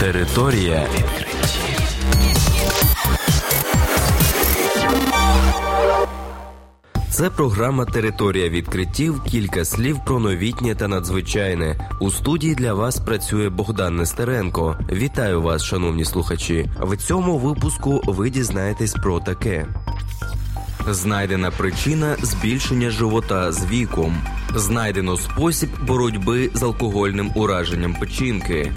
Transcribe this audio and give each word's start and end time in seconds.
Територія 0.00 0.86
відкриттів. 0.94 1.80
Це 7.10 7.30
програма 7.30 7.84
Територія 7.84 8.48
відкриттів. 8.48 9.22
Кілька 9.22 9.64
слів 9.64 9.98
про 10.06 10.18
новітнє 10.18 10.74
та 10.74 10.88
надзвичайне. 10.88 11.90
У 12.00 12.10
студії 12.10 12.54
для 12.54 12.74
вас 12.74 13.00
працює 13.00 13.48
Богдан 13.48 13.96
Нестеренко. 13.96 14.78
Вітаю 14.92 15.42
вас, 15.42 15.64
шановні 15.64 16.04
слухачі. 16.04 16.70
В 16.80 16.96
цьому 16.96 17.38
випуску 17.38 18.02
ви 18.06 18.30
дізнаєтесь 18.30 18.92
про 18.92 19.20
таке. 19.20 19.66
Знайдена 20.88 21.50
причина 21.50 22.16
збільшення 22.22 22.90
живота 22.90 23.52
з 23.52 23.66
віком. 23.66 24.16
Знайдено 24.54 25.16
спосіб 25.16 25.70
боротьби 25.86 26.50
з 26.54 26.62
алкогольним 26.62 27.32
ураженням 27.34 27.94
печінки. 27.94 28.72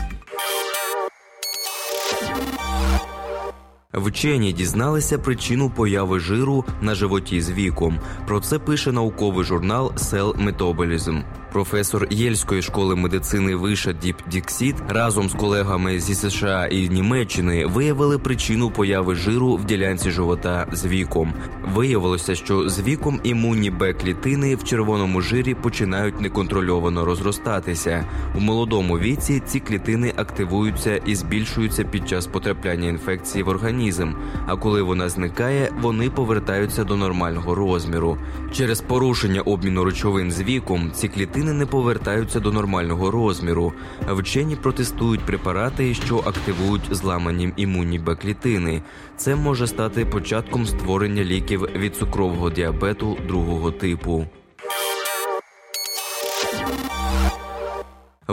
Вчені 3.94 4.54
дізналися 4.54 5.18
причину 5.18 5.70
появи 5.70 6.20
жиру 6.20 6.66
на 6.82 6.96
животі 6.96 7.42
з 7.42 7.52
віком. 7.52 8.00
Про 8.28 8.40
це 8.40 8.60
пише 8.60 8.92
науковий 8.92 9.46
журнал 9.46 9.92
Cell 9.96 10.34
Metabolism. 10.46 11.24
Професор 11.54 12.08
Єльської 12.10 12.62
школи 12.62 12.96
медицини 12.96 13.56
Вішва 13.56 13.94
Діп 13.94 14.16
Діксіт 14.32 14.76
разом 14.88 15.30
з 15.30 15.34
колегами 15.34 16.00
зі 16.00 16.16
США 16.16 16.68
і 16.68 16.90
Німеччини 16.90 17.66
виявили 17.66 18.18
причину 18.18 18.72
появи 18.72 19.16
жиру 19.16 19.56
в 19.56 19.66
ділянці 19.66 20.12
живота 20.12 20.68
з 20.72 20.86
віком. 20.86 21.34
Виявилося, 21.76 22.36
що 22.36 22.70
з 22.70 22.82
віком 22.82 23.20
імунні 23.24 23.72
Б-клітини 23.72 24.56
в 24.56 24.64
черевному 24.64 25.22
жирі 25.22 25.54
починають 25.54 26.22
неконтрольовано 26.22 27.06
розростатися. 27.06 28.06
У 28.36 28.40
молодому 28.40 29.00
віці 29.00 29.42
ці 29.46 29.60
клітини 29.60 30.14
активуються 30.16 30.96
і 31.06 31.16
збільшуються 31.16 31.84
під 31.84 32.10
час 32.10 32.28
потрапляння 32.28 32.88
інфекції 32.88 33.44
в 33.44 33.50
організм. 33.50 34.14
А 34.48 34.56
коли 34.56 34.82
вона 34.82 35.10
зникає, 35.10 35.72
вони 35.82 36.10
повертаються 36.10 36.84
до 36.84 36.96
нормального 36.96 37.56
розміру. 37.56 38.18
Через 38.52 38.82
порушення 38.82 39.42
обміну 39.42 39.84
речовин 39.84 40.32
з 40.32 40.42
віком 40.42 40.92
ці 40.96 41.08
клітини 41.08 41.43
не 41.44 41.66
повертаються 41.66 42.40
до 42.40 42.52
нормального 42.52 43.12
розміру. 43.12 43.74
Вчені 44.08 44.56
протестують 44.56 45.22
препарати, 45.22 45.94
що 45.94 46.18
активують 46.18 46.88
зламані 46.92 47.54
імунні 47.56 48.00
Б-клітини. 48.00 48.82
Це 49.18 49.36
може 49.36 49.68
стати 49.68 50.06
початком 50.06 50.66
створення 50.66 51.24
ліків 51.24 51.62
від 51.76 51.96
цукрового 51.96 52.50
діабету 52.50 53.18
другого 53.28 53.72
типу. 53.72 54.26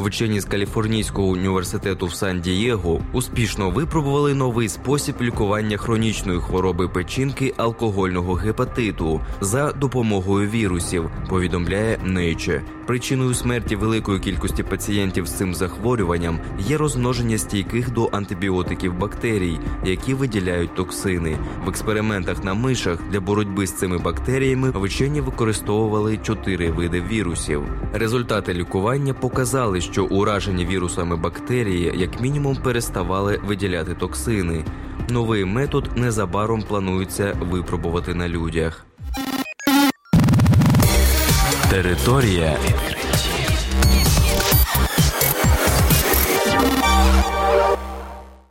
Вчені 0.01 0.41
з 0.41 0.45
Каліфорнійського 0.45 1.29
університету 1.29 2.07
в 2.07 2.15
Сан-Дієго 2.15 3.01
успішно 3.13 3.71
випробували 3.71 4.35
новий 4.35 4.69
спосіб 4.69 5.15
лікування 5.21 5.77
хронічної 5.77 6.41
хвороби 6.41 6.89
печінки 6.89 7.55
алкогольного 7.57 8.35
гепатиту 8.35 9.21
за 9.41 9.73
допомогою 9.73 10.51
вірусів. 10.51 11.11
Повідомляє 11.29 11.99
Nature. 12.07 12.61
Причиною 12.87 13.35
смерті 13.35 13.77
великої 13.77 14.21
кількості 14.21 14.63
пацієнтів 14.63 15.27
з 15.27 15.33
цим 15.33 15.55
захворюванням 15.55 16.39
є 16.59 16.77
розмноження 16.77 17.39
стійких 17.39 17.93
до 17.93 18.09
антибіотиків 18.13 18.99
бактерій, 18.99 19.59
які 19.85 20.15
виділяють 20.15 20.75
токсини. 20.75 21.39
В 21.65 21.69
експериментах 21.69 22.45
на 22.45 22.55
мишах 22.55 22.99
для 23.11 23.21
боротьби 23.21 23.67
з 23.67 23.73
цими 23.73 23.99
бактеріями 23.99 24.73
вчені 24.75 25.21
використовували 25.21 26.17
чотири 26.17 26.71
види 26.71 27.01
вірусів. 27.11 27.63
Результати 27.93 28.55
лікування 28.55 29.15
показали, 29.15 29.81
що 29.91 30.05
уражені 30.05 30.67
вірусами 30.67 31.17
бактерії 31.17 31.93
як 31.97 32.21
мінімум 32.21 32.57
переставали 32.57 33.41
виділяти 33.45 33.95
токсини. 33.95 34.65
Новий 35.09 35.45
метод 35.45 35.91
незабаром 35.97 36.63
планується 36.63 37.37
випробувати 37.41 38.15
на 38.15 38.29
людях. 38.29 38.87
Територія 41.71 42.57
відкриттів. 42.65 43.00